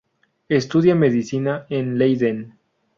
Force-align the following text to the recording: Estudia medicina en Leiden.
Estudia 0.49 0.95
medicina 0.95 1.67
en 1.69 1.99
Leiden. 1.99 2.57